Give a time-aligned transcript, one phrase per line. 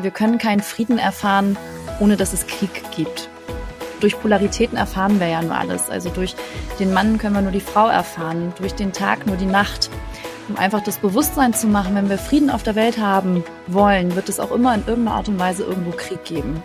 [0.00, 1.56] wir können keinen Frieden erfahren,
[2.00, 3.28] ohne dass es Krieg gibt.
[4.00, 5.88] Durch Polaritäten erfahren wir ja nur alles.
[5.88, 6.34] Also durch
[6.78, 9.88] den Mann können wir nur die Frau erfahren, durch den Tag nur die Nacht.
[10.48, 14.28] Um einfach das Bewusstsein zu machen, wenn wir Frieden auf der Welt haben wollen, wird
[14.28, 16.62] es auch immer in irgendeiner Art und Weise irgendwo Krieg geben.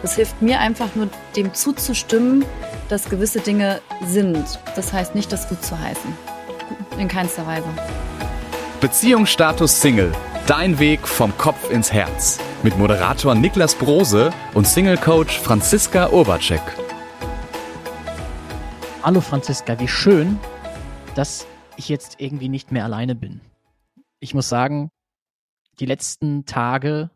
[0.00, 2.44] Das hilft mir einfach nur, dem zuzustimmen,
[2.88, 4.60] dass gewisse Dinge sind.
[4.76, 6.16] Das heißt nicht, das gut zu heißen.
[6.98, 7.66] In keinster Weise.
[8.80, 10.12] Beziehungsstatus Single.
[10.46, 12.38] Dein Weg vom Kopf ins Herz.
[12.64, 16.60] Mit Moderator Niklas Brose und Single-Coach Franziska Urbacek.
[19.00, 20.40] Hallo Franziska, wie schön,
[21.14, 21.46] dass
[21.76, 23.40] ich jetzt irgendwie nicht mehr alleine bin.
[24.18, 24.90] Ich muss sagen,
[25.78, 27.10] die letzten Tage,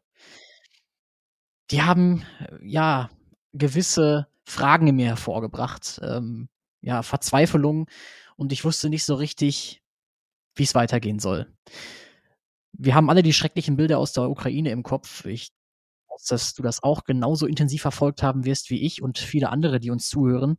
[1.72, 2.24] die haben
[2.62, 3.10] ja
[3.52, 6.50] gewisse Fragen in mir hervorgebracht, ähm,
[6.82, 7.88] ja, Verzweiflung
[8.36, 9.82] und ich wusste nicht so richtig,
[10.54, 11.52] wie es weitergehen soll
[12.72, 15.24] wir haben alle die schrecklichen Bilder aus der Ukraine im Kopf.
[15.26, 15.50] Ich
[16.10, 19.80] weiß, dass du das auch genauso intensiv verfolgt haben wirst wie ich und viele andere,
[19.80, 20.56] die uns zuhören.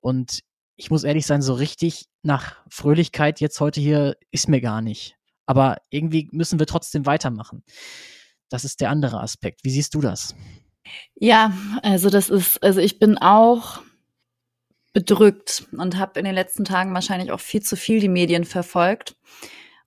[0.00, 0.40] Und
[0.76, 5.16] ich muss ehrlich sein, so richtig nach Fröhlichkeit jetzt heute hier ist mir gar nicht.
[5.46, 7.62] Aber irgendwie müssen wir trotzdem weitermachen.
[8.48, 9.64] Das ist der andere Aspekt.
[9.64, 10.34] Wie siehst du das?
[11.14, 13.80] Ja, also das ist, also ich bin auch
[14.92, 19.16] bedrückt und habe in den letzten Tagen wahrscheinlich auch viel zu viel die Medien verfolgt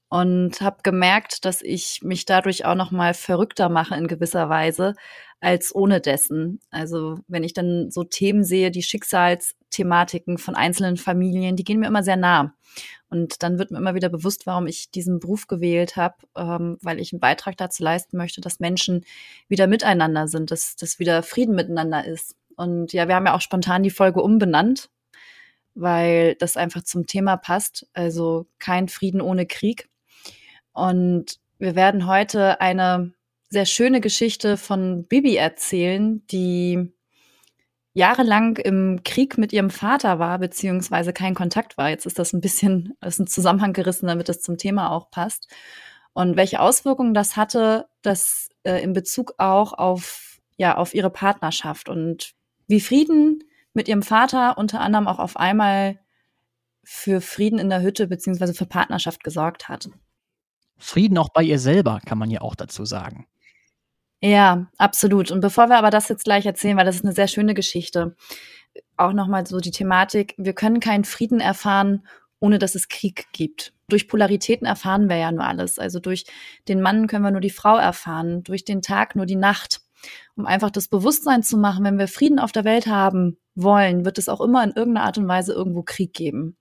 [0.10, 4.94] und habe gemerkt, dass ich mich dadurch auch noch mal verrückter mache in gewisser Weise
[5.40, 6.60] als ohne dessen.
[6.72, 11.88] Also wenn ich dann so Themen sehe, die Schicksalsthematiken von einzelnen Familien, die gehen mir
[11.88, 12.56] immer sehr nah.
[13.10, 17.00] Und dann wird mir immer wieder bewusst, warum ich diesen Beruf gewählt habe, ähm, weil
[17.00, 19.06] ich einen Beitrag dazu leisten möchte, dass Menschen
[19.48, 22.36] wieder miteinander sind, dass, dass wieder Frieden miteinander ist.
[22.56, 24.90] Und ja, wir haben ja auch spontan die Folge umbenannt,
[25.76, 27.88] weil das einfach zum Thema passt.
[27.94, 29.90] Also kein Frieden ohne Krieg.
[30.76, 33.14] Und wir werden heute eine
[33.50, 36.94] sehr schöne Geschichte von Bibi erzählen, die
[37.94, 41.90] jahrelang im Krieg mit ihrem Vater war, beziehungsweise kein Kontakt war.
[41.90, 45.48] Jetzt ist das ein bisschen aus dem Zusammenhang gerissen, damit es zum Thema auch passt.
[46.12, 51.88] Und welche Auswirkungen das hatte, das äh, in Bezug auch auf, ja, auf ihre Partnerschaft
[51.88, 52.34] und
[52.68, 56.00] wie Frieden mit ihrem Vater unter anderem auch auf einmal
[56.84, 59.90] für Frieden in der Hütte beziehungsweise für Partnerschaft gesorgt hat.
[60.78, 63.28] Frieden auch bei ihr selber, kann man ja auch dazu sagen.
[64.22, 65.32] Ja, absolut.
[65.32, 68.16] Und bevor wir aber das jetzt gleich erzählen, weil das ist eine sehr schöne Geschichte,
[68.98, 72.08] auch nochmal so die Thematik, wir können keinen Frieden erfahren,
[72.40, 73.74] ohne dass es Krieg gibt.
[73.88, 75.80] Durch Polaritäten erfahren wir ja nur alles.
[75.80, 76.26] Also durch
[76.68, 79.82] den Mann können wir nur die Frau erfahren, durch den Tag nur die Nacht.
[80.36, 84.18] Um einfach das Bewusstsein zu machen, wenn wir Frieden auf der Welt haben wollen, wird
[84.18, 86.58] es auch immer in irgendeiner Art und Weise irgendwo Krieg geben.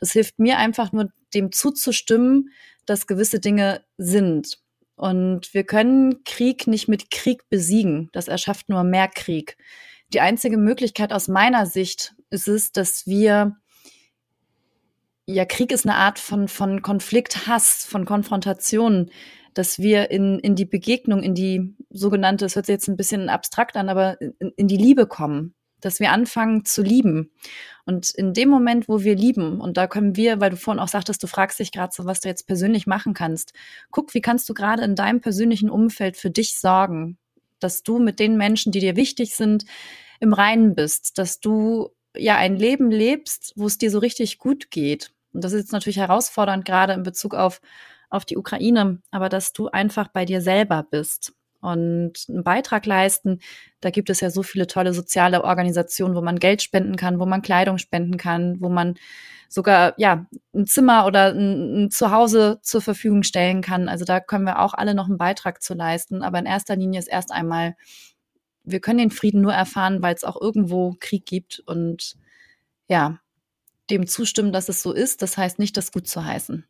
[0.00, 2.50] Das hilft mir einfach nur, dem zuzustimmen,
[2.86, 4.58] dass gewisse Dinge sind.
[4.96, 8.08] Und wir können Krieg nicht mit Krieg besiegen.
[8.12, 9.56] Das erschafft nur mehr Krieg.
[10.12, 13.56] Die einzige Möglichkeit aus meiner Sicht ist es, dass wir
[15.30, 19.10] ja, Krieg ist eine Art von, von Konflikt, Hass, von Konfrontation,
[19.52, 23.28] dass wir in, in die Begegnung, in die sogenannte, es hört sich jetzt ein bisschen
[23.28, 27.30] abstrakt an, aber in, in die Liebe kommen dass wir anfangen zu lieben.
[27.84, 30.88] Und in dem Moment, wo wir lieben, und da können wir, weil du vorhin auch
[30.88, 33.52] sagtest, du fragst dich gerade so, was du jetzt persönlich machen kannst,
[33.90, 37.18] guck, wie kannst du gerade in deinem persönlichen Umfeld für dich sorgen,
[37.60, 39.64] dass du mit den Menschen, die dir wichtig sind,
[40.20, 44.70] im Reinen bist, dass du ja ein Leben lebst, wo es dir so richtig gut
[44.70, 45.12] geht.
[45.32, 47.60] Und das ist jetzt natürlich herausfordernd, gerade in Bezug auf,
[48.10, 53.40] auf die Ukraine, aber dass du einfach bei dir selber bist und einen Beitrag leisten.
[53.80, 57.26] Da gibt es ja so viele tolle soziale Organisationen, wo man Geld spenden kann, wo
[57.26, 58.94] man Kleidung spenden kann, wo man
[59.48, 63.88] sogar ja ein Zimmer oder ein, ein Zuhause zur Verfügung stellen kann.
[63.88, 66.22] Also da können wir auch alle noch einen Beitrag zu leisten.
[66.22, 67.74] Aber in erster Linie ist erst einmal,
[68.64, 72.16] wir können den Frieden nur erfahren, weil es auch irgendwo Krieg gibt und
[72.88, 73.18] ja,
[73.90, 75.22] dem zustimmen, dass es so ist.
[75.22, 76.66] Das heißt nicht, das gut zu heißen.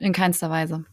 [0.00, 0.84] In keinster Weise.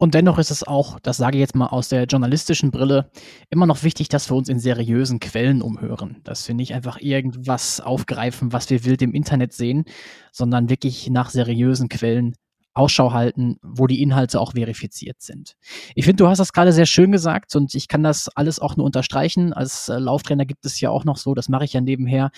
[0.00, 3.10] Und dennoch ist es auch, das sage ich jetzt mal aus der journalistischen Brille,
[3.50, 6.22] immer noch wichtig, dass wir uns in seriösen Quellen umhören.
[6.24, 9.84] Dass wir nicht einfach irgendwas aufgreifen, was wir wild im Internet sehen,
[10.32, 12.34] sondern wirklich nach seriösen Quellen
[12.72, 15.56] Ausschau halten, wo die Inhalte auch verifiziert sind.
[15.94, 18.78] Ich finde, du hast das gerade sehr schön gesagt und ich kann das alles auch
[18.78, 19.52] nur unterstreichen.
[19.52, 22.30] Als äh, Lauftrainer gibt es ja auch noch so, das mache ich ja nebenher,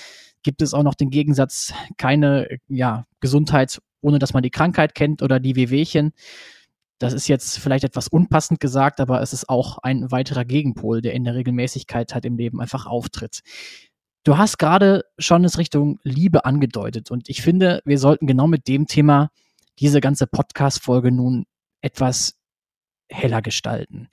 [0.42, 5.22] gibt es auch noch den Gegensatz, keine ja, Gesundheit, ohne dass man die Krankheit kennt
[5.22, 6.12] oder die Wehwehchen.
[7.02, 11.14] Das ist jetzt vielleicht etwas unpassend gesagt, aber es ist auch ein weiterer Gegenpol, der
[11.14, 13.40] in der Regelmäßigkeit halt im Leben einfach auftritt.
[14.22, 18.68] Du hast gerade schon es Richtung Liebe angedeutet und ich finde, wir sollten genau mit
[18.68, 19.30] dem Thema
[19.80, 21.44] diese ganze Podcast-Folge nun
[21.80, 22.38] etwas
[23.10, 24.08] heller gestalten.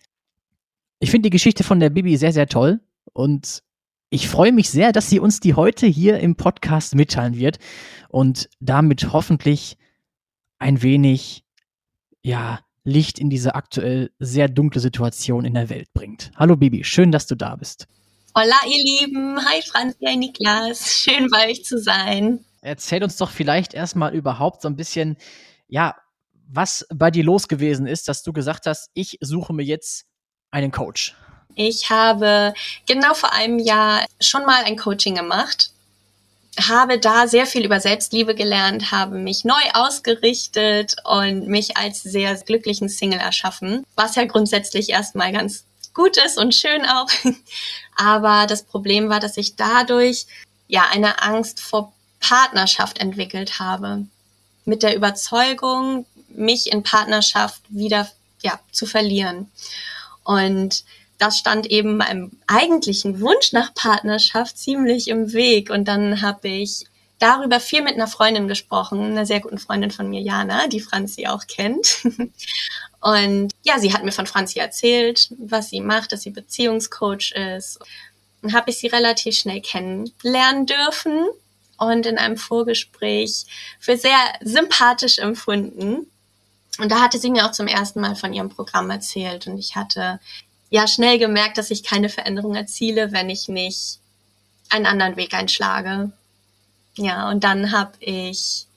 [0.98, 2.80] Ich finde die Geschichte von der Bibi sehr, sehr toll
[3.14, 3.62] und
[4.10, 7.60] ich freue mich sehr, dass sie uns die heute hier im Podcast mitteilen wird
[8.08, 9.78] und damit hoffentlich
[10.58, 11.46] ein wenig,
[12.24, 16.32] ja, Licht in diese aktuell sehr dunkle Situation in der Welt bringt.
[16.36, 17.88] Hallo Bibi, schön, dass du da bist.
[18.36, 19.40] Hola, ihr Lieben.
[19.46, 20.94] Hi, Franz, hi, Niklas.
[20.94, 22.44] Schön bei euch zu sein.
[22.62, 25.18] Erzähl uns doch vielleicht erstmal überhaupt so ein bisschen,
[25.68, 25.96] ja,
[26.48, 30.06] was bei dir los gewesen ist, dass du gesagt hast, ich suche mir jetzt
[30.52, 31.16] einen Coach.
[31.56, 32.54] Ich habe
[32.88, 35.72] genau vor einem Jahr schon mal ein Coaching gemacht,
[36.58, 42.36] habe da sehr viel über Selbstliebe gelernt, habe mich neu ausgerichtet und mich als sehr
[42.36, 45.64] glücklichen Single erschaffen, was ja grundsätzlich erstmal ganz
[45.94, 47.08] gut ist und schön auch.
[47.96, 50.26] Aber das Problem war, dass ich dadurch
[50.68, 54.06] ja eine Angst vor Partnerschaft entwickelt habe.
[54.66, 58.10] Mit der Überzeugung, mich in Partnerschaft wieder
[58.42, 59.52] ja, zu verlieren.
[60.24, 60.84] Und
[61.20, 65.70] das stand eben meinem eigentlichen Wunsch nach Partnerschaft ziemlich im Weg.
[65.70, 66.86] Und dann habe ich
[67.20, 71.28] darüber viel mit einer Freundin gesprochen, einer sehr guten Freundin von mir, Jana, die Franzi
[71.28, 72.08] auch kennt.
[73.02, 77.80] Und ja, sie hat mir von Franzi erzählt, was sie macht, dass sie Beziehungscoach ist.
[78.42, 81.28] Und habe ich sie relativ schnell kennenlernen dürfen
[81.78, 83.46] und in einem Vorgespräch
[83.80, 86.08] für sehr sympathisch empfunden.
[86.78, 89.48] Und da hatte sie mir auch zum ersten Mal von ihrem Programm erzählt.
[89.48, 90.20] Und ich hatte
[90.70, 94.00] ja schnell gemerkt, dass ich keine Veränderung erziele, wenn ich nicht
[94.70, 96.12] einen anderen Weg einschlage.
[96.96, 98.68] Ja, und dann habe ich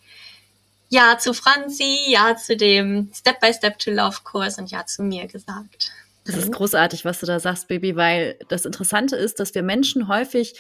[0.89, 5.03] ja zu Franzi, ja zu dem Step by Step to Love Kurs und ja zu
[5.03, 5.93] mir gesagt.
[6.25, 10.07] Das ist großartig, was du da sagst, Baby, weil das Interessante ist, dass wir Menschen
[10.07, 10.55] häufig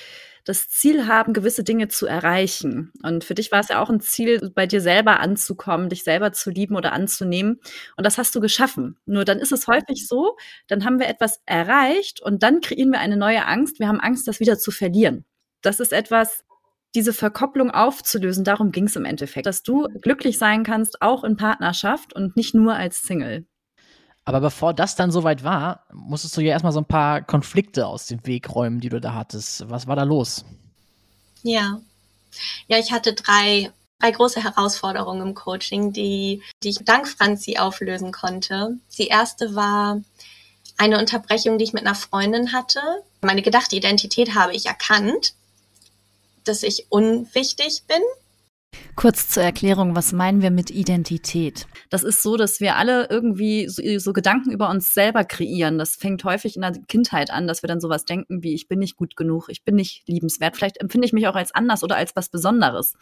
[0.44, 2.92] das Ziel haben, gewisse Dinge zu erreichen.
[3.04, 6.32] Und für dich war es ja auch ein Ziel, bei dir selber anzukommen, dich selber
[6.32, 7.60] zu lieben oder anzunehmen.
[7.96, 8.98] Und das hast du geschaffen.
[9.06, 10.36] Nur dann ist es häufig so,
[10.66, 13.78] dann haben wir etwas erreicht und dann kreieren wir eine neue Angst.
[13.78, 15.24] Wir haben Angst, das wieder zu verlieren.
[15.60, 16.44] Das ist etwas,
[16.96, 18.42] diese Verkopplung aufzulösen.
[18.42, 22.52] Darum ging es im Endeffekt, dass du glücklich sein kannst, auch in Partnerschaft und nicht
[22.52, 23.46] nur als Single.
[24.24, 28.06] Aber bevor das dann soweit war, musstest du ja erstmal so ein paar Konflikte aus
[28.06, 29.68] dem Weg räumen, die du da hattest.
[29.68, 30.44] Was war da los?
[31.42, 31.80] Ja.
[32.68, 38.12] Ja, ich hatte drei, drei große Herausforderungen im Coaching, die, die ich dank Franzi auflösen
[38.12, 38.78] konnte.
[38.96, 40.00] Die erste war
[40.78, 42.80] eine Unterbrechung, die ich mit einer Freundin hatte.
[43.22, 45.34] Meine gedachte Identität habe ich erkannt,
[46.44, 48.02] dass ich unwichtig bin
[48.94, 51.66] Kurz zur Erklärung, was meinen wir mit Identität?
[51.88, 55.78] Das ist so, dass wir alle irgendwie so, so, Gedanken über uns selber kreieren.
[55.78, 58.80] Das fängt häufig in der Kindheit an, dass wir dann sowas denken wie, ich bin
[58.80, 60.56] nicht gut genug, ich bin nicht liebenswert.
[60.56, 62.94] Vielleicht empfinde ich mich auch als anders oder als was Besonderes.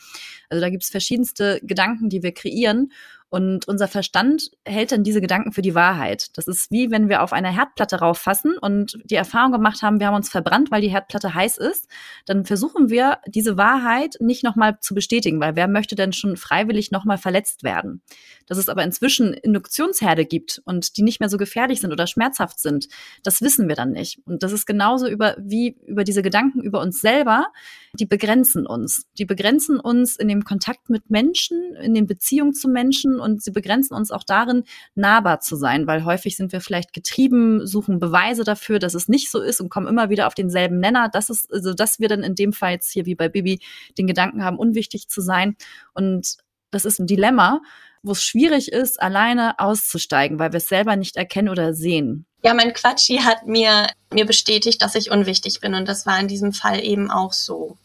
[0.49, 2.93] Also da gibt es verschiedenste Gedanken, die wir kreieren.
[3.31, 6.37] Und unser Verstand hält dann diese Gedanken für die Wahrheit.
[6.37, 10.09] Das ist wie wenn wir auf eine Herdplatte rauffassen und die Erfahrung gemacht haben, wir
[10.09, 11.89] haben uns verbrannt, weil die Herdplatte heiß ist.
[12.27, 16.91] Dann versuchen wir, diese Wahrheit nicht nochmal zu bestätigen, weil wer möchte denn schon freiwillig
[16.91, 18.03] nochmal verletzt werden?
[18.51, 22.59] Dass es aber inzwischen Induktionsherde gibt und die nicht mehr so gefährlich sind oder schmerzhaft
[22.59, 22.89] sind,
[23.23, 24.19] das wissen wir dann nicht.
[24.27, 27.47] Und das ist genauso über, wie über diese Gedanken über uns selber,
[27.95, 29.07] die begrenzen uns.
[29.19, 33.53] Die begrenzen uns in dem Kontakt mit Menschen, in den Beziehungen zu Menschen und sie
[33.53, 34.65] begrenzen uns auch darin,
[34.97, 39.31] nahbar zu sein, weil häufig sind wir vielleicht getrieben, suchen Beweise dafür, dass es nicht
[39.31, 41.09] so ist und kommen immer wieder auf denselben Nenner.
[41.09, 43.61] Das ist, also, dass wir dann in dem Fall jetzt hier wie bei Bibi
[43.97, 45.55] den Gedanken haben, unwichtig zu sein.
[45.95, 46.39] Und
[46.73, 47.61] das ist ein Dilemma,
[48.03, 52.27] wo es schwierig ist, alleine auszusteigen, weil wir es selber nicht erkennen oder sehen.
[52.43, 56.29] Ja, mein Quatschi hat mir, mir bestätigt, dass ich unwichtig bin und das war in
[56.29, 57.77] diesem Fall eben auch so.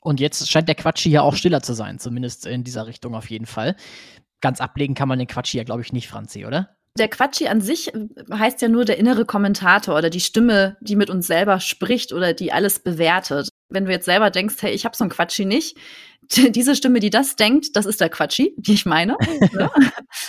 [0.00, 3.28] Und jetzt scheint der Quatschi ja auch stiller zu sein, zumindest in dieser Richtung auf
[3.28, 3.76] jeden Fall
[4.40, 6.76] ganz ablegen kann man den Quatschi ja, glaube ich, nicht, Franzi, oder?
[6.98, 7.92] Der Quatschi an sich
[8.32, 12.34] heißt ja nur der innere Kommentator oder die Stimme, die mit uns selber spricht oder
[12.34, 13.48] die alles bewertet.
[13.68, 15.76] Wenn du jetzt selber denkst, hey, ich habe so einen Quatschi nicht,
[16.50, 19.16] diese Stimme, die das denkt, das ist der Quatschi, die ich meine.
[19.58, 19.72] also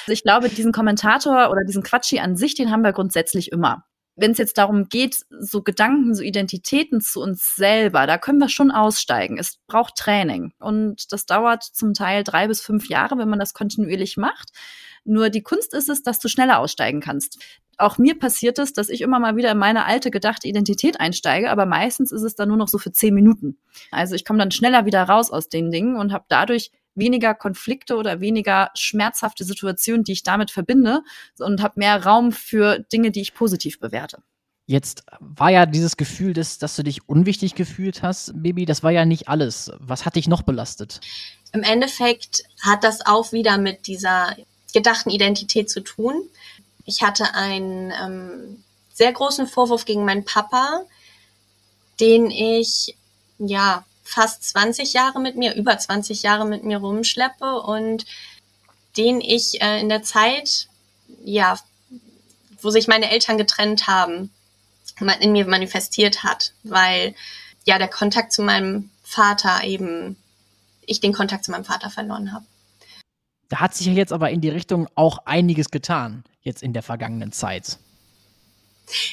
[0.08, 4.32] ich glaube, diesen Kommentator oder diesen Quatschi an sich, den haben wir grundsätzlich immer wenn
[4.32, 8.72] es jetzt darum geht, so Gedanken, so Identitäten zu uns selber, da können wir schon
[8.72, 9.38] aussteigen.
[9.38, 10.54] Es braucht Training.
[10.60, 14.50] Und das dauert zum Teil drei bis fünf Jahre, wenn man das kontinuierlich macht.
[15.04, 17.40] Nur die Kunst ist es, dass du schneller aussteigen kannst.
[17.82, 21.50] Auch mir passiert es, dass ich immer mal wieder in meine alte gedachte Identität einsteige,
[21.50, 23.58] aber meistens ist es dann nur noch so für zehn Minuten.
[23.92, 27.96] Also ich komme dann schneller wieder raus aus den Dingen und habe dadurch weniger Konflikte
[27.96, 31.02] oder weniger schmerzhafte Situationen, die ich damit verbinde
[31.40, 34.22] und habe mehr Raum für Dinge, die ich positiv bewerte.
[34.68, 38.92] Jetzt war ja dieses Gefühl, dass, dass du dich unwichtig gefühlt hast, Baby, das war
[38.92, 39.72] ja nicht alles.
[39.80, 41.02] Was hat dich noch belastet?
[41.52, 44.36] Im Endeffekt hat das auch wieder mit dieser
[44.74, 46.14] gedachten Identität zu tun.
[46.86, 50.86] Ich hatte ein ähm, sehr großen Vorwurf gegen meinen Papa,
[52.00, 52.96] den ich
[53.38, 58.06] ja fast 20 Jahre mit mir, über 20 Jahre mit mir rumschleppe und
[58.98, 60.68] den ich äh, in der Zeit,
[61.24, 61.58] ja,
[62.62, 64.32] wo sich meine Eltern getrennt haben,
[65.20, 67.16] in mir manifestiert hat, weil
[67.66, 70.16] ja der Kontakt zu meinem Vater eben,
[70.86, 72.46] ich den Kontakt zu meinem Vater verloren habe.
[73.52, 76.84] Da hat sich ja jetzt aber in die Richtung auch einiges getan, jetzt in der
[76.84, 77.78] vergangenen Zeit.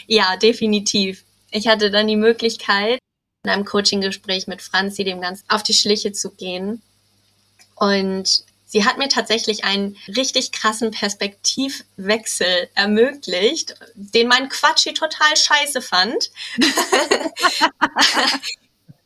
[0.07, 1.25] Ja, definitiv.
[1.51, 3.01] Ich hatte dann die Möglichkeit,
[3.43, 6.81] in einem Coaching-Gespräch mit Franzi dem Ganzen auf die Schliche zu gehen.
[7.75, 15.83] Und sie hat mir tatsächlich einen richtig krassen Perspektivwechsel ermöglicht, den mein Quatschi total scheiße
[15.83, 16.31] fand.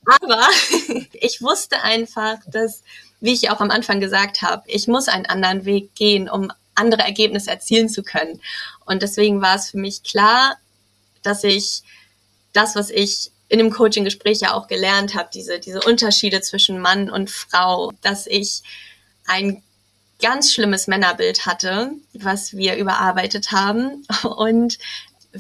[0.05, 0.47] Aber
[1.15, 2.83] ich wusste einfach, dass,
[3.23, 7.03] wie ich auch am Anfang gesagt habe, ich muss einen anderen Weg gehen, um andere
[7.03, 8.41] Ergebnisse erzielen zu können.
[8.85, 10.57] Und deswegen war es für mich klar,
[11.23, 11.83] dass ich
[12.53, 17.11] das, was ich in dem Coaching-Gespräch ja auch gelernt habe, diese, diese Unterschiede zwischen Mann
[17.11, 18.63] und Frau, dass ich
[19.27, 19.63] ein
[20.21, 24.79] ganz schlimmes Männerbild hatte, was wir überarbeitet haben und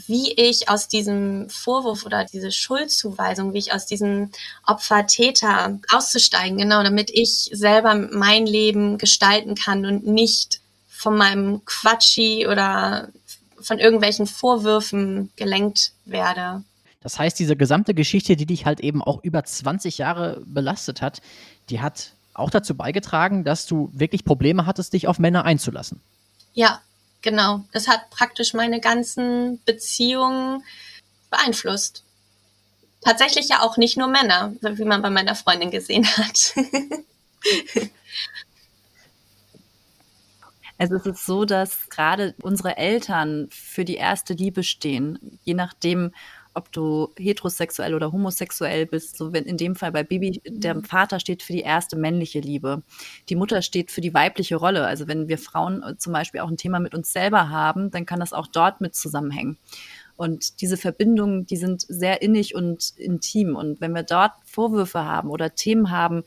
[0.06, 4.30] wie ich aus diesem Vorwurf oder diese Schuldzuweisung, wie ich aus diesem
[4.66, 12.46] Opfer-Täter auszusteigen, genau, damit ich selber mein Leben gestalten kann und nicht von meinem Quatschi
[12.46, 13.08] oder
[13.60, 16.62] von irgendwelchen Vorwürfen gelenkt werde.
[17.00, 21.20] Das heißt, diese gesamte Geschichte, die dich halt eben auch über 20 Jahre belastet hat,
[21.68, 26.00] die hat auch dazu beigetragen, dass du wirklich Probleme hattest, dich auf Männer einzulassen.
[26.54, 26.80] Ja,
[27.22, 27.64] genau.
[27.72, 30.62] Das hat praktisch meine ganzen Beziehungen
[31.30, 32.04] beeinflusst.
[33.00, 36.54] Tatsächlich ja auch nicht nur Männer, wie man bei meiner Freundin gesehen hat.
[40.78, 46.12] Also es ist so, dass gerade unsere Eltern für die erste Liebe stehen, je nachdem,
[46.54, 49.16] ob du heterosexuell oder homosexuell bist.
[49.16, 50.84] So wenn in dem Fall bei Bibi, der mhm.
[50.84, 52.82] Vater steht für die erste männliche Liebe.
[53.28, 54.86] Die Mutter steht für die weibliche Rolle.
[54.86, 58.06] Also wenn wir Frauen äh, zum Beispiel auch ein Thema mit uns selber haben, dann
[58.06, 59.58] kann das auch dort mit zusammenhängen.
[60.16, 63.56] Und diese Verbindungen, die sind sehr innig und intim.
[63.56, 66.22] Und wenn wir dort Vorwürfe haben oder Themen haben,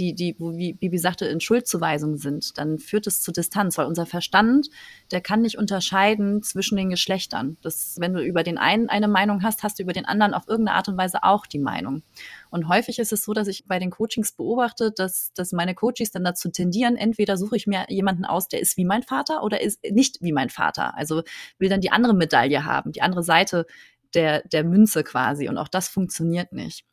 [0.00, 3.86] die, die, wo, wie Bibi sagte, in Schuldzuweisung sind, dann führt es zu Distanz, weil
[3.86, 4.68] unser Verstand,
[5.10, 7.58] der kann nicht unterscheiden zwischen den Geschlechtern.
[7.62, 10.48] Das, wenn du über den einen eine Meinung hast, hast du über den anderen auf
[10.48, 12.02] irgendeine Art und Weise auch die Meinung.
[12.48, 16.10] Und häufig ist es so, dass ich bei den Coachings beobachte, dass, dass meine Coaches
[16.10, 19.60] dann dazu tendieren, entweder suche ich mir jemanden aus, der ist wie mein Vater oder
[19.60, 20.96] ist nicht wie mein Vater.
[20.96, 21.22] Also
[21.58, 23.66] will dann die andere Medaille haben, die andere Seite
[24.14, 25.48] der, der Münze quasi.
[25.48, 26.84] Und auch das funktioniert nicht.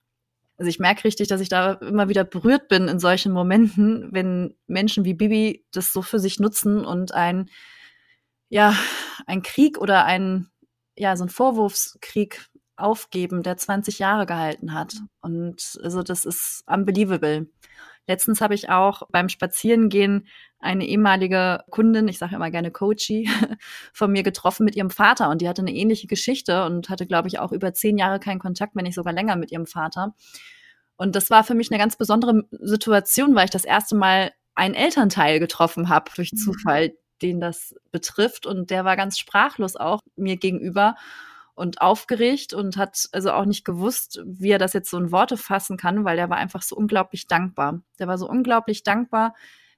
[0.58, 4.56] Also ich merke richtig, dass ich da immer wieder berührt bin in solchen Momenten, wenn
[4.66, 7.50] Menschen wie Bibi das so für sich nutzen und ein,
[8.50, 8.76] ja,
[9.28, 10.50] ein Krieg oder ein,
[10.98, 14.96] ja, so ein Vorwurfskrieg aufgeben, der 20 Jahre gehalten hat.
[15.22, 17.48] Und also das ist unbelievable.
[18.08, 20.28] Letztens habe ich auch beim Spazierengehen
[20.60, 23.30] eine ehemalige Kundin, ich sage immer gerne Coachy,
[23.94, 27.28] von mir getroffen mit ihrem Vater und die hatte eine ähnliche Geschichte und hatte, glaube
[27.28, 30.16] ich, auch über zehn Jahre keinen Kontakt, wenn nicht sogar länger mit ihrem Vater.
[30.96, 34.74] Und das war für mich eine ganz besondere Situation, weil ich das erste Mal einen
[34.74, 36.38] Elternteil getroffen habe durch mhm.
[36.38, 38.46] Zufall, den das betrifft.
[38.48, 40.96] Und der war ganz sprachlos auch mir gegenüber
[41.58, 45.38] und aufgeregt und hat also auch nicht gewusst, wie er das jetzt so in Worte
[45.38, 47.82] fassen kann, weil der war einfach so unglaublich dankbar.
[47.98, 49.34] Der war so unglaublich dankbar,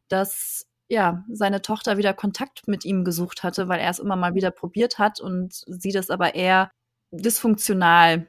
[0.10, 4.36] dass ja, seine Tochter wieder Kontakt mit ihm gesucht hatte, weil er es immer mal
[4.36, 6.70] wieder probiert hat und sie das aber eher
[7.12, 8.28] dysfunktional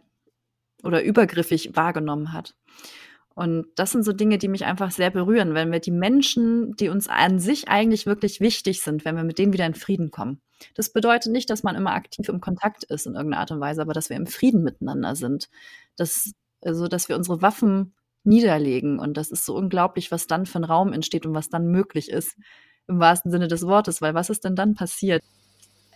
[0.85, 2.54] oder übergriffig wahrgenommen hat.
[3.35, 6.88] Und das sind so Dinge, die mich einfach sehr berühren, wenn wir die Menschen, die
[6.88, 10.40] uns an sich eigentlich wirklich wichtig sind, wenn wir mit denen wieder in Frieden kommen.
[10.75, 13.83] Das bedeutet nicht, dass man immer aktiv im Kontakt ist in irgendeiner Art und Weise,
[13.83, 15.49] aber dass wir im Frieden miteinander sind.
[15.97, 18.99] Dass, also, dass wir unsere Waffen niederlegen.
[18.99, 22.11] Und das ist so unglaublich, was dann für ein Raum entsteht und was dann möglich
[22.11, 22.37] ist,
[22.87, 24.02] im wahrsten Sinne des Wortes.
[24.02, 25.23] Weil was ist denn dann passiert?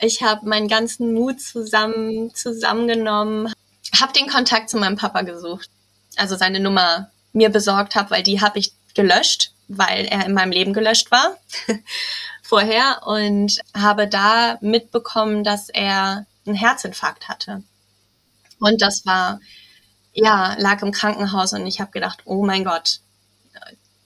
[0.00, 3.52] Ich habe meinen ganzen Mut zusammen, zusammengenommen,
[4.00, 5.70] habe den Kontakt zu meinem Papa gesucht.
[6.16, 10.52] Also seine Nummer mir besorgt habe, weil die habe ich gelöscht, weil er in meinem
[10.52, 11.36] Leben gelöscht war
[12.44, 17.64] vorher und habe da mitbekommen, dass er einen Herzinfarkt hatte.
[18.60, 19.40] Und das war,
[20.12, 23.00] ja, lag im Krankenhaus und ich habe gedacht, oh mein Gott,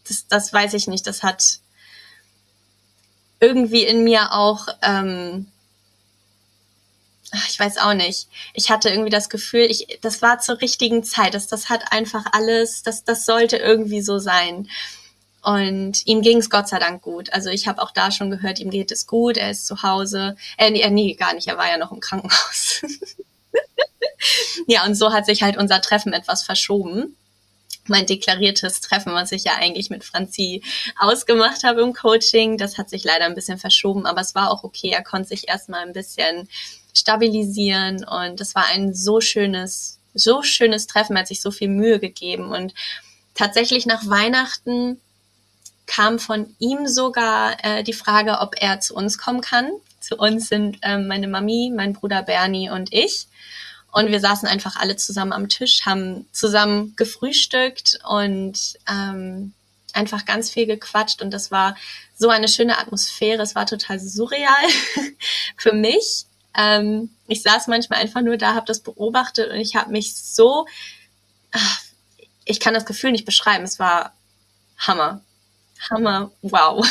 [0.07, 1.59] das, das weiß ich nicht, das hat
[3.41, 5.47] irgendwie in mir auch ähm,
[7.49, 8.29] ich weiß auch nicht.
[8.55, 11.35] Ich hatte irgendwie das Gefühl, ich, das war zur richtigen Zeit.
[11.35, 14.69] Das, das hat einfach alles, das, das sollte irgendwie so sein.
[15.43, 17.33] Und ihm ging es Gott sei Dank gut.
[17.33, 20.37] Also ich habe auch da schon gehört, ihm geht es gut, er ist zu Hause.
[20.57, 22.83] Äh, nee, nee, gar nicht, er war ja noch im Krankenhaus.
[24.67, 27.17] ja, und so hat sich halt unser Treffen etwas verschoben
[27.89, 30.63] mein deklariertes Treffen, was ich ja eigentlich mit Franzi
[30.99, 32.59] ausgemacht habe im Coaching.
[32.59, 34.91] Das hat sich leider ein bisschen verschoben, aber es war auch okay.
[34.91, 36.49] Er konnte sich erstmal ein bisschen
[36.95, 41.17] stabilisieren und es war ein so schönes, so schönes Treffen.
[41.17, 42.75] Er hat sich so viel Mühe gegeben und
[43.35, 45.01] tatsächlich nach Weihnachten
[45.89, 49.73] kam von ihm sogar äh, die Frage, ob er zu uns kommen kann.
[49.99, 53.27] Zu uns sind ähm, meine Mami, mein Bruder Bernie und ich.
[53.91, 59.55] Und wir saßen einfach alle zusammen am Tisch, haben zusammen gefrühstückt und ähm,
[59.95, 61.23] einfach ganz viel gequatscht.
[61.23, 61.75] Und das war
[62.17, 63.43] so eine schöne Atmosphäre.
[63.43, 64.69] Es war total surreal
[65.57, 66.27] für mich.
[66.55, 70.67] Ähm, ich saß manchmal einfach nur da, habe das beobachtet und ich habe mich so,
[71.51, 71.81] ach,
[72.45, 73.65] ich kann das Gefühl nicht beschreiben.
[73.65, 74.13] Es war
[74.77, 75.23] Hammer.
[75.91, 76.31] Hammer.
[76.43, 76.87] Wow.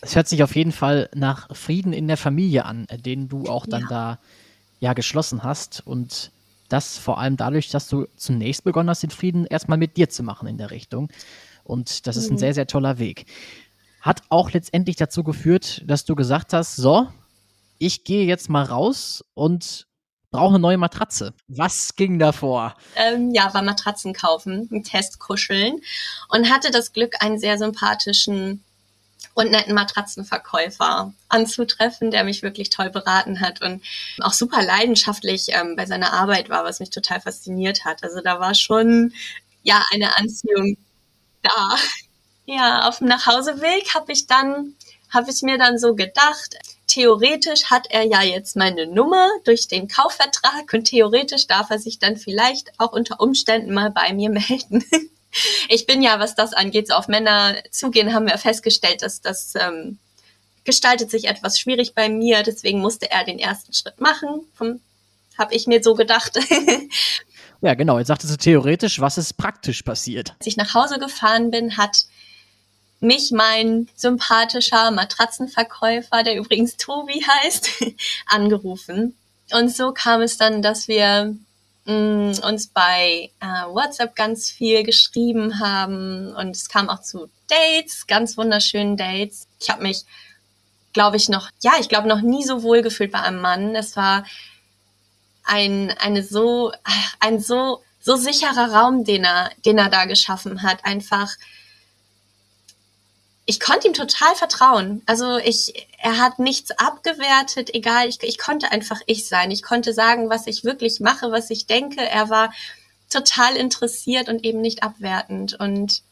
[0.00, 3.66] Es hört sich auf jeden Fall nach Frieden in der Familie an, den du auch
[3.66, 3.88] dann ja.
[3.88, 4.18] da
[4.80, 6.30] ja geschlossen hast und
[6.68, 10.22] das vor allem dadurch, dass du zunächst begonnen hast, den Frieden erstmal mit dir zu
[10.22, 11.08] machen in der Richtung.
[11.62, 12.38] Und das ist ein mhm.
[12.38, 13.26] sehr, sehr toller Weg.
[14.02, 17.08] Hat auch letztendlich dazu geführt, dass du gesagt hast, so,
[17.78, 19.86] ich gehe jetzt mal raus und
[20.34, 21.32] brauche eine neue Matratze.
[21.46, 22.74] Was ging da vor?
[22.96, 25.80] Ähm, ja, war Matratzen kaufen, einen Test kuscheln
[26.28, 28.64] und hatte das Glück, einen sehr sympathischen
[29.34, 33.82] und netten Matratzenverkäufer anzutreffen, der mich wirklich toll beraten hat und
[34.20, 38.02] auch super leidenschaftlich ähm, bei seiner Arbeit war, was mich total fasziniert hat.
[38.02, 39.12] Also da war schon
[39.62, 40.76] ja eine Anziehung
[41.42, 41.76] da.
[42.46, 44.74] Ja, auf dem Nachhauseweg habe ich dann
[45.10, 46.56] habe ich mir dann so gedacht,
[46.94, 51.98] theoretisch hat er ja jetzt meine Nummer durch den Kaufvertrag und theoretisch darf er sich
[51.98, 54.84] dann vielleicht auch unter Umständen mal bei mir melden
[55.68, 59.54] ich bin ja, was das angeht, so auf Männer zugehen, haben wir festgestellt, dass das
[59.56, 59.98] ähm,
[60.64, 62.42] gestaltet sich etwas schwierig bei mir.
[62.42, 64.46] Deswegen musste er den ersten Schritt machen.
[65.36, 66.38] Habe ich mir so gedacht.
[67.60, 67.98] ja, genau.
[67.98, 70.34] Jetzt sagtest du theoretisch, was ist praktisch passiert?
[70.38, 72.04] Als ich nach Hause gefahren bin, hat
[73.00, 77.84] mich mein sympathischer Matratzenverkäufer, der übrigens Tobi heißt,
[78.26, 79.16] angerufen.
[79.52, 81.36] Und so kam es dann, dass wir
[81.84, 88.06] mh, uns bei äh, WhatsApp ganz viel geschrieben haben und es kam auch zu Dates,
[88.06, 89.46] ganz wunderschönen Dates.
[89.60, 90.04] Ich habe mich,
[90.92, 93.74] glaube ich, noch, ja, ich glaube, noch nie so wohl gefühlt bei einem Mann.
[93.74, 94.24] Es war
[95.44, 96.72] ein, eine so,
[97.20, 100.84] ein so, so sicherer Raum, den er, den er da geschaffen hat.
[100.84, 101.30] Einfach
[103.46, 105.02] ich konnte ihm total vertrauen.
[105.06, 109.50] Also ich, er hat nichts abgewertet, egal, ich, ich konnte einfach ich sein.
[109.50, 112.00] Ich konnte sagen, was ich wirklich mache, was ich denke.
[112.00, 112.52] Er war
[113.10, 115.54] total interessiert und eben nicht abwertend.
[115.60, 116.02] Und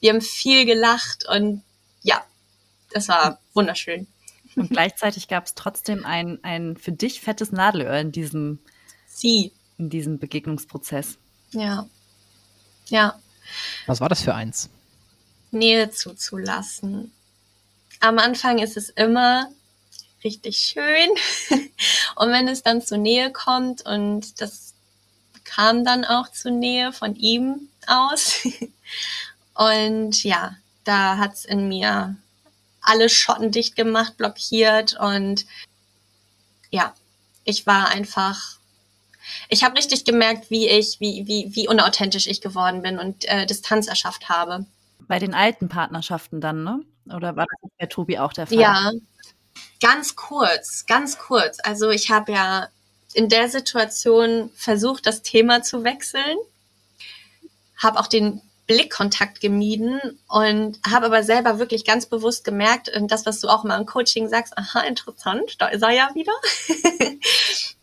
[0.00, 1.62] wir haben viel gelacht und
[2.02, 2.22] ja,
[2.90, 4.06] das war wunderschön.
[4.54, 8.58] Und gleichzeitig gab es trotzdem ein, ein für dich fettes Nadelöhr in diesem,
[9.06, 9.52] Sie.
[9.78, 11.16] in diesem Begegnungsprozess.
[11.52, 11.86] Ja.
[12.88, 13.18] Ja.
[13.86, 14.68] Was war das für eins?
[15.52, 17.12] Nähe zuzulassen.
[18.00, 19.48] Am Anfang ist es immer
[20.24, 21.10] richtig schön.
[22.16, 24.74] und wenn es dann zur Nähe kommt und das
[25.44, 28.46] kam dann auch zur Nähe von ihm aus.
[29.54, 32.16] und ja, da hat's in mir
[32.80, 35.46] alle Schotten dicht gemacht, blockiert und
[36.70, 36.94] ja,
[37.44, 38.58] ich war einfach
[39.48, 43.46] ich habe richtig gemerkt, wie ich, wie, wie, wie unauthentisch ich geworden bin und äh,
[43.46, 44.66] Distanz erschafft habe.
[45.12, 46.80] Bei den alten Partnerschaften dann, ne?
[47.14, 48.56] Oder war das bei Tobi auch der Fall?
[48.56, 48.92] Ja,
[49.78, 51.58] ganz kurz, ganz kurz.
[51.62, 52.68] Also ich habe ja
[53.12, 56.38] in der Situation versucht, das Thema zu wechseln,
[57.76, 63.38] habe auch den Blickkontakt gemieden und habe aber selber wirklich ganz bewusst gemerkt, das, was
[63.40, 66.32] du auch immer im Coaching sagst, aha, interessant, da ist er ja wieder.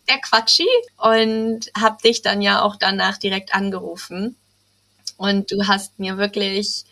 [0.09, 0.67] der Quatschi.
[0.97, 4.35] Und habe dich dann ja auch danach direkt angerufen.
[5.17, 6.85] Und du hast mir wirklich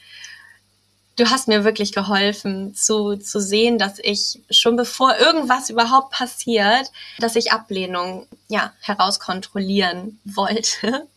[1.18, 6.92] du hast mir wirklich geholfen zu, zu sehen, dass ich schon bevor irgendwas überhaupt passiert,
[7.20, 11.08] dass ich Ablehnung, ja, herauskontrollieren wollte.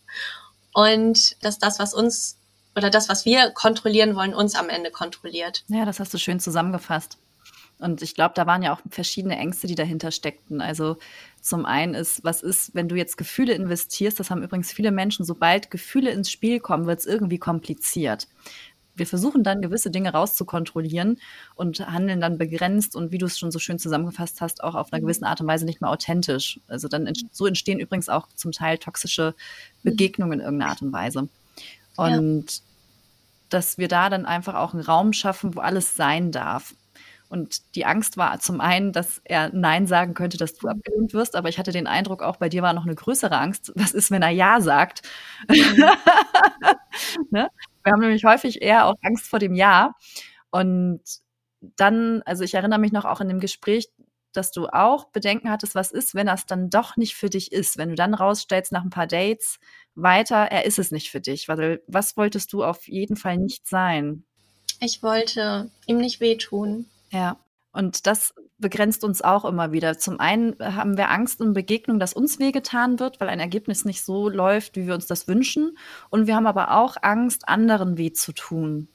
[0.73, 2.37] Und dass das, was uns
[2.75, 5.63] oder das, was wir kontrollieren wollen, uns am Ende kontrolliert.
[5.67, 7.17] Ja, das hast du schön zusammengefasst.
[7.79, 10.61] Und ich glaube, da waren ja auch verschiedene Ängste, die dahinter steckten.
[10.61, 10.97] Also
[11.41, 15.25] zum einen ist, was ist, wenn du jetzt Gefühle investierst, das haben übrigens viele Menschen,
[15.25, 18.27] sobald Gefühle ins Spiel kommen, wird es irgendwie kompliziert
[19.01, 21.19] wir versuchen dann gewisse Dinge rauszukontrollieren
[21.55, 24.93] und handeln dann begrenzt und wie du es schon so schön zusammengefasst hast, auch auf
[24.93, 25.05] einer mhm.
[25.05, 26.59] gewissen Art und Weise nicht mehr authentisch.
[26.67, 29.33] Also dann ent so entstehen übrigens auch zum Teil toxische
[29.81, 29.89] mhm.
[29.89, 31.29] Begegnungen in irgendeiner Art und Weise.
[31.95, 32.61] Und ja.
[33.49, 36.75] dass wir da dann einfach auch einen Raum schaffen, wo alles sein darf.
[37.27, 41.35] Und die Angst war zum einen, dass er Nein sagen könnte, dass du abgelehnt wirst,
[41.35, 43.71] aber ich hatte den Eindruck, auch bei dir war noch eine größere Angst.
[43.73, 45.01] Was ist, wenn er Ja sagt?
[45.49, 45.85] Mhm.
[47.31, 47.49] ne?
[47.83, 49.93] Wir haben nämlich häufig eher auch Angst vor dem Ja.
[50.51, 51.01] Und
[51.61, 53.89] dann, also ich erinnere mich noch auch in dem Gespräch,
[54.33, 57.77] dass du auch Bedenken hattest, was ist, wenn das dann doch nicht für dich ist,
[57.77, 59.59] wenn du dann rausstellst nach ein paar Dates
[59.95, 61.47] weiter, er ist es nicht für dich.
[61.47, 64.23] Weil, was wolltest du auf jeden Fall nicht sein?
[64.79, 66.85] Ich wollte ihm nicht wehtun.
[67.11, 67.37] Ja.
[67.73, 69.97] Und das begrenzt uns auch immer wieder.
[69.97, 74.03] Zum einen haben wir Angst in Begegnung, dass uns wehgetan wird, weil ein Ergebnis nicht
[74.03, 75.77] so läuft, wie wir uns das wünschen.
[76.09, 78.89] Und wir haben aber auch Angst, anderen weh zu tun.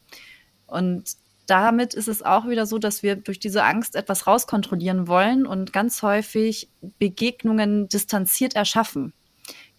[0.66, 5.46] Und damit ist es auch wieder so, dass wir durch diese Angst etwas rauskontrollieren wollen
[5.46, 9.12] und ganz häufig Begegnungen distanziert erschaffen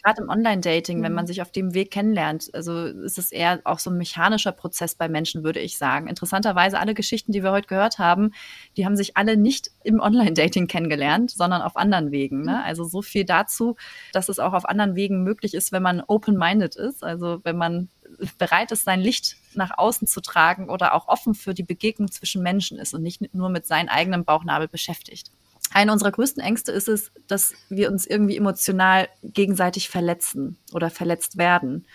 [0.08, 1.28] gerade im Online-Dating, wenn man mhm.
[1.28, 5.10] sich auf dem Weg kennenlernt, also ist es eher auch so ein mechanischer Prozess bei
[5.10, 6.08] Menschen, würde ich sagen.
[6.08, 8.32] Interessanterweise alle Geschichten, die wir heute gehört haben,
[8.78, 12.44] die haben sich alle nicht im Online-Dating kennengelernt, sondern auf anderen Wegen.
[12.44, 12.52] Ne?
[12.52, 12.64] Mhm.
[12.64, 13.76] Also so viel dazu,
[14.14, 17.90] dass es auch auf anderen Wegen möglich ist, wenn man open-minded ist, also wenn man
[18.38, 22.42] bereit ist, sein Licht nach außen zu tragen oder auch offen für die Begegnung zwischen
[22.42, 25.32] Menschen ist und nicht nur mit seinem eigenen Bauchnabel beschäftigt
[25.74, 31.38] eine unserer größten Ängste ist es, dass wir uns irgendwie emotional gegenseitig verletzen oder verletzt
[31.38, 31.86] werden.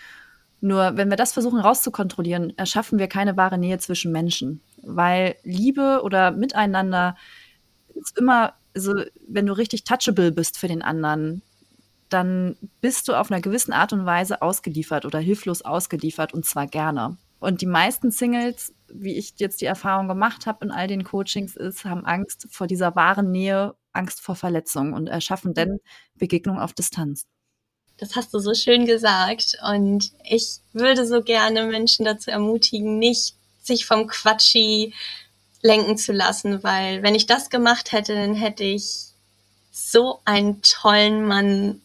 [0.61, 6.03] Nur wenn wir das versuchen rauszukontrollieren, erschaffen wir keine wahre Nähe zwischen Menschen, weil Liebe
[6.05, 7.17] oder Miteinander
[7.95, 8.95] ist immer, also
[9.27, 11.43] wenn du richtig touchable bist für den anderen,
[12.09, 16.67] dann bist du auf einer gewissen Art und Weise ausgeliefert oder hilflos ausgeliefert und zwar
[16.67, 17.17] gerne.
[17.43, 21.57] Und die meisten Singles, wie ich jetzt die Erfahrung gemacht habe in all den Coachings,
[21.57, 25.81] ist, haben Angst vor dieser wahren Nähe, Angst vor Verletzung und erschaffen dann
[26.15, 27.27] Begegnung auf Distanz.
[27.97, 29.57] Das hast du so schön gesagt.
[29.69, 34.95] Und ich würde so gerne Menschen dazu ermutigen, nicht sich vom Quatschi
[35.63, 39.07] lenken zu lassen, weil wenn ich das gemacht hätte, dann hätte ich
[39.73, 41.83] so einen tollen Mann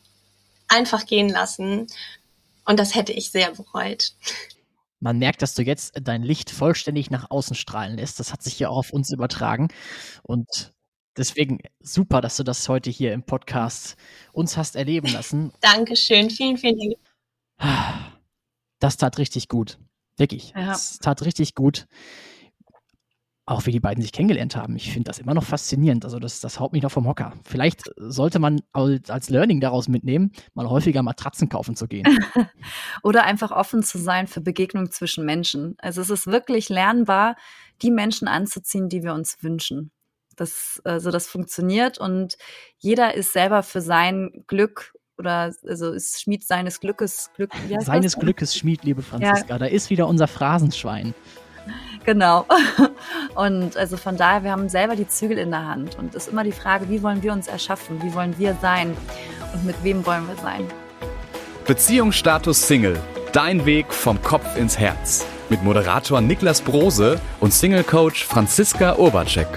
[0.68, 1.88] einfach gehen lassen.
[2.64, 4.14] Und das hätte ich sehr bereut
[5.00, 8.20] man merkt, dass du jetzt dein Licht vollständig nach außen strahlen lässt.
[8.20, 9.68] Das hat sich ja auch auf uns übertragen.
[10.24, 10.74] Und
[11.18, 13.96] deswegen super, dass du das heute hier im Podcast
[14.32, 15.52] uns hast erleben lassen.
[15.62, 16.30] Dankeschön.
[16.30, 16.78] Vielen, vielen
[17.60, 18.18] Dank.
[18.80, 19.80] Das tat richtig gut.
[20.18, 20.54] Wirklich.
[20.56, 20.68] Ja.
[20.68, 21.88] Das tat richtig gut
[23.48, 24.76] auch wie die beiden sich kennengelernt haben.
[24.76, 26.04] Ich finde das immer noch faszinierend.
[26.04, 27.32] Also das, das haut mich noch vom Hocker.
[27.46, 32.06] Vielleicht sollte man als Learning daraus mitnehmen, mal häufiger Matratzen kaufen zu gehen.
[33.04, 35.76] Oder einfach offen zu sein für Begegnungen zwischen Menschen.
[35.80, 37.38] Also es ist wirklich lernbar,
[37.82, 39.92] die Menschen anzuziehen, die wir uns wünschen.
[40.36, 42.38] Das, also das funktioniert und
[42.78, 47.52] jeder ist selber für sein Glück oder also ist Schmied seines Glückes Glück.
[47.80, 48.22] Seines das?
[48.22, 49.54] Glückes Schmied, liebe Franziska.
[49.54, 49.58] Ja.
[49.58, 51.16] Da ist wieder unser Phrasenschwein.
[52.08, 52.46] Genau.
[53.36, 56.00] Und also von daher, wir haben selber die Zügel in der Hand.
[56.00, 58.02] Und es ist immer die Frage, wie wollen wir uns erschaffen?
[58.02, 58.96] Wie wollen wir sein?
[59.54, 60.66] Und mit wem wollen wir sein?
[61.66, 62.98] Beziehungsstatus Single.
[63.34, 65.26] Dein Weg vom Kopf ins Herz.
[65.50, 69.50] Mit Moderator Niklas Brose und Single-Coach Franziska Urbacek.